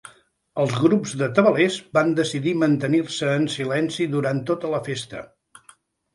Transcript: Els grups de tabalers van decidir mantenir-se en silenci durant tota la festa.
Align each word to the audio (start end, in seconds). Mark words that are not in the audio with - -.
Els 0.61 0.71
grups 0.85 1.11
de 1.19 1.27
tabalers 1.39 1.77
van 1.97 2.09
decidir 2.21 2.55
mantenir-se 2.63 3.31
en 3.35 3.47
silenci 3.59 4.09
durant 4.17 4.43
tota 4.51 4.75
la 4.75 4.83
festa. 4.91 5.25